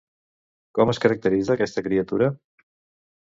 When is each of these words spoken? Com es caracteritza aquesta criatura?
Com 0.77 0.91
es 0.93 0.99
caracteritza 1.03 1.53
aquesta 1.57 1.85
criatura? 1.89 2.31